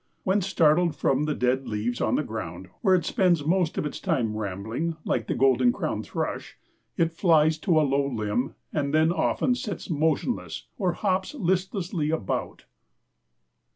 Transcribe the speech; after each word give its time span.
When 0.23 0.41
startled 0.41 0.95
from 0.95 1.25
the 1.25 1.35
dead 1.35 1.67
leaves 1.67 2.01
on 2.01 2.15
the 2.15 2.23
ground, 2.23 2.69
where 2.81 2.95
it 2.95 3.05
spends 3.05 3.45
most 3.45 3.77
of 3.77 3.85
its 3.85 3.99
time 3.99 4.35
rambling, 4.35 4.97
like 5.05 5.27
the 5.27 5.35
golden 5.35 5.71
crowned 5.71 6.07
thrush, 6.07 6.57
it 6.97 7.11
flies 7.11 7.59
to 7.59 7.79
a 7.79 7.85
low 7.87 8.07
limb 8.07 8.55
and 8.73 8.95
then 8.95 9.11
often 9.11 9.53
sits 9.53 9.91
motionless 9.91 10.65
or 10.79 10.93
hops 10.93 11.35
listlessly 11.35 12.09
about." 12.09 12.65